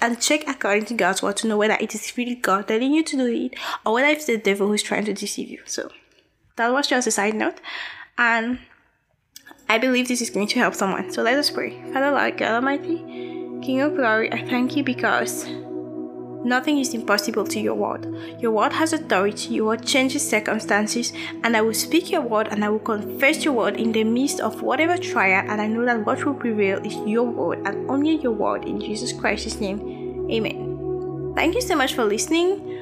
and 0.00 0.20
check 0.20 0.44
according 0.46 0.86
to 0.86 0.94
God's 0.94 1.22
word 1.22 1.36
to 1.38 1.46
know 1.46 1.56
whether 1.56 1.76
it 1.80 1.94
is 1.94 2.16
really 2.16 2.34
God 2.34 2.68
telling 2.68 2.92
you 2.92 3.02
to 3.04 3.16
do 3.16 3.26
it 3.26 3.54
or 3.84 3.94
whether 3.94 4.08
it's 4.08 4.26
the 4.26 4.36
devil 4.36 4.68
who's 4.68 4.82
trying 4.82 5.04
to 5.06 5.14
deceive 5.14 5.48
you. 5.48 5.60
So 5.66 5.90
that 6.56 6.72
was 6.72 6.86
just 6.86 7.06
a 7.06 7.10
side 7.10 7.34
note. 7.34 7.60
And 8.18 8.58
I 9.68 9.78
believe 9.78 10.08
this 10.08 10.20
is 10.20 10.30
going 10.30 10.48
to 10.48 10.58
help 10.58 10.74
someone. 10.74 11.10
So 11.12 11.22
let 11.22 11.38
us 11.38 11.50
pray. 11.50 11.80
Father 11.92 12.10
Lord, 12.10 12.36
God 12.36 12.52
Almighty, 12.52 12.98
King 13.62 13.80
of 13.80 13.96
Glory, 13.96 14.32
I 14.32 14.46
thank 14.46 14.76
you 14.76 14.84
because 14.84 15.46
nothing 16.44 16.78
is 16.78 16.94
impossible 16.94 17.44
to 17.46 17.60
your 17.60 17.74
word. 17.74 18.06
Your 18.38 18.52
word 18.52 18.72
has 18.72 18.92
authority, 18.92 19.54
your 19.54 19.66
word 19.66 19.86
changes 19.86 20.28
circumstances, 20.28 21.12
and 21.42 21.56
I 21.56 21.60
will 21.60 21.74
speak 21.74 22.10
your 22.10 22.22
word 22.22 22.48
and 22.48 22.64
I 22.64 22.68
will 22.68 22.78
confess 22.78 23.44
your 23.44 23.54
word 23.54 23.76
in 23.76 23.92
the 23.92 24.04
midst 24.04 24.40
of 24.40 24.62
whatever 24.62 24.96
trial, 24.96 25.44
and 25.48 25.60
I 25.60 25.66
know 25.66 25.84
that 25.84 26.04
what 26.04 26.24
will 26.24 26.34
prevail 26.34 26.78
is 26.84 26.96
your 27.06 27.24
word 27.24 27.66
and 27.66 27.90
only 27.90 28.16
your 28.16 28.32
word 28.32 28.64
in 28.64 28.80
Jesus 28.80 29.12
Christ's 29.12 29.60
name. 29.60 30.28
Amen. 30.30 31.32
Thank 31.34 31.54
you 31.54 31.60
so 31.60 31.74
much 31.74 31.94
for 31.94 32.04
listening 32.04 32.74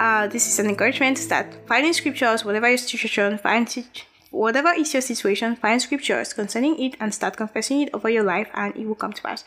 uh, 0.00 0.28
this 0.28 0.46
is 0.46 0.58
an 0.58 0.66
encouragement 0.66 1.16
to 1.16 1.22
start 1.22 1.58
finding 1.66 1.92
scriptures, 1.92 2.44
whatever 2.44 2.68
your 2.68 2.78
situation, 2.78 3.38
find 3.38 3.76
it, 3.76 4.04
whatever 4.30 4.72
is 4.72 4.92
your 4.92 5.00
situation, 5.00 5.56
find 5.56 5.82
scriptures 5.82 6.32
concerning 6.32 6.78
it 6.80 6.96
and 7.00 7.12
start 7.12 7.36
confessing 7.36 7.82
it 7.82 7.90
over 7.92 8.08
your 8.08 8.22
life, 8.22 8.48
and 8.54 8.76
it 8.76 8.86
will 8.86 8.94
come 8.94 9.12
to 9.12 9.22
pass 9.22 9.44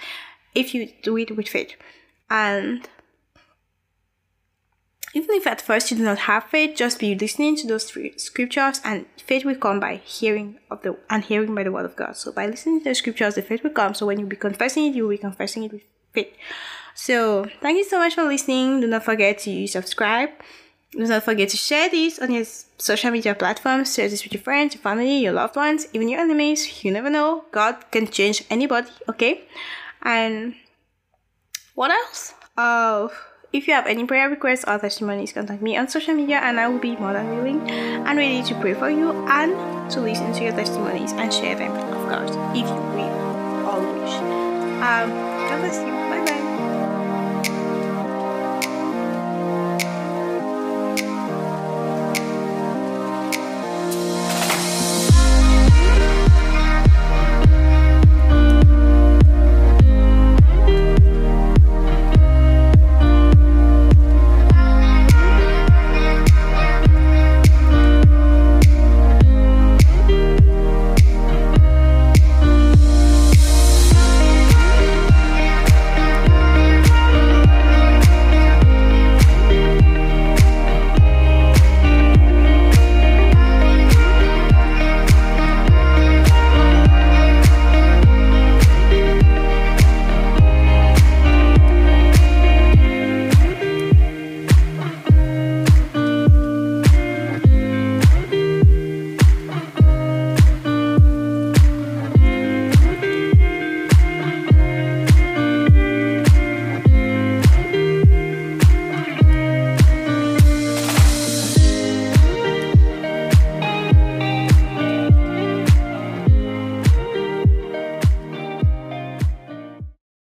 if 0.53 0.73
you 0.73 0.91
do 1.03 1.17
it 1.17 1.35
with 1.37 1.47
faith. 1.47 1.75
And 2.29 2.87
even 5.13 5.35
if 5.35 5.45
at 5.45 5.61
first 5.61 5.91
you 5.91 5.97
do 5.97 6.03
not 6.03 6.19
have 6.19 6.45
faith, 6.45 6.75
just 6.75 6.99
be 6.99 7.15
listening 7.15 7.55
to 7.57 7.67
those 7.67 7.91
scriptures, 8.17 8.79
and 8.83 9.05
faith 9.17 9.43
will 9.43 9.55
come 9.55 9.79
by 9.79 9.95
hearing 9.97 10.59
of 10.69 10.81
the 10.83 10.97
and 11.09 11.23
hearing 11.23 11.53
by 11.53 11.63
the 11.63 11.71
word 11.71 11.85
of 11.85 11.95
God. 11.95 12.15
So 12.15 12.31
by 12.31 12.47
listening 12.47 12.79
to 12.79 12.89
the 12.89 12.95
scriptures, 12.95 13.35
the 13.35 13.41
faith 13.41 13.63
will 13.63 13.71
come. 13.71 13.93
So 13.93 14.05
when 14.05 14.19
you 14.19 14.25
be 14.25 14.35
confessing 14.35 14.85
it, 14.85 14.95
you 14.95 15.03
will 15.03 15.11
be 15.11 15.17
confessing 15.17 15.63
it 15.63 15.73
with 15.73 15.81
faith. 16.13 16.33
So 16.95 17.45
thank 17.61 17.77
you 17.77 17.83
so 17.83 17.99
much 17.99 18.15
for 18.15 18.23
listening. 18.23 18.81
Do 18.81 18.87
not 18.87 19.03
forget 19.03 19.39
to 19.39 19.67
subscribe. 19.67 20.29
Do 20.91 21.05
not 21.05 21.23
forget 21.23 21.47
to 21.49 21.57
share 21.57 21.89
this 21.89 22.19
on 22.19 22.31
your 22.31 22.43
social 22.77 23.11
media 23.11 23.33
platforms. 23.33 23.93
Share 23.95 24.09
this 24.09 24.23
with 24.23 24.33
your 24.33 24.41
friends, 24.41 24.75
your 24.75 24.81
family, 24.81 25.19
your 25.19 25.33
loved 25.33 25.55
ones, 25.55 25.87
even 25.93 26.09
your 26.09 26.19
enemies. 26.19 26.83
You 26.83 26.91
never 26.91 27.09
know. 27.09 27.45
God 27.51 27.89
can 27.91 28.07
change 28.07 28.43
anybody, 28.49 28.89
okay? 29.07 29.43
And 30.01 30.55
what 31.75 31.91
else? 31.91 32.33
Uh, 32.57 33.07
if 33.53 33.67
you 33.67 33.73
have 33.73 33.87
any 33.87 34.05
prayer 34.05 34.29
requests 34.29 34.63
or 34.67 34.79
testimonies, 34.79 35.33
contact 35.33 35.61
me 35.61 35.77
on 35.77 35.87
social 35.87 36.13
media 36.13 36.37
and 36.37 36.59
I 36.59 36.67
will 36.67 36.79
be 36.79 36.95
more 36.95 37.13
than 37.13 37.35
willing 37.35 37.69
and 37.69 38.17
ready 38.17 38.43
to 38.43 38.55
pray 38.61 38.73
for 38.73 38.89
you 38.89 39.11
and 39.27 39.91
to 39.91 40.01
listen 40.01 40.31
to 40.33 40.43
your 40.43 40.53
testimonies 40.53 41.11
and 41.13 41.33
share 41.33 41.55
them, 41.55 41.71
of 41.71 42.09
course, 42.09 42.31
if 42.55 42.67
you 42.67 42.81
will 42.95 43.67
or 43.67 43.79
wish. 43.99 44.13
Um. 44.81 45.30